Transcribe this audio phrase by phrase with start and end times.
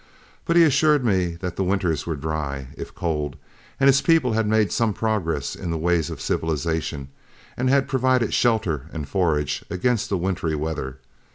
[0.45, 3.35] But he assured me that the winters were dry, if cold,
[3.79, 7.09] and his people had made some progress in the ways of civilization,
[7.55, 10.97] and had provided shelter and forage against the wintry weather.